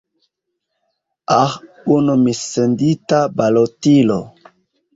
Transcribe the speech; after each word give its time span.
Aĥ, 1.35 1.53
unu 1.97 2.17
missendita 2.23 3.23
balotilo. 3.39 4.21